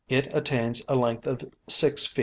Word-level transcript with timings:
It 0.09 0.27
attains 0.35 0.81
a 0.89 0.95
length 0.95 1.27
of 1.27 1.45
6 1.69 2.07
ft. 2.07 2.17